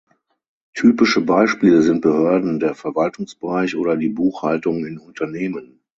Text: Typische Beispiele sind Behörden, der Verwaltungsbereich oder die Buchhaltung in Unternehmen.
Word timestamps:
Typische 0.73 1.21
Beispiele 1.21 1.83
sind 1.83 2.01
Behörden, 2.01 2.59
der 2.59 2.73
Verwaltungsbereich 2.73 3.75
oder 3.75 3.97
die 3.97 4.09
Buchhaltung 4.09 4.83
in 4.83 4.97
Unternehmen. 4.97 5.79